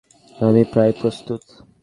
[0.39, 1.41] আমি প্রায় প্রস্তুত।